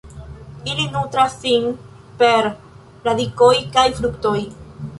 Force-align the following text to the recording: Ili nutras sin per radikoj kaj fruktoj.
Ili 0.71 0.85
nutras 0.93 1.35
sin 1.43 1.67
per 2.23 2.49
radikoj 3.09 3.53
kaj 3.77 3.85
fruktoj. 4.01 4.37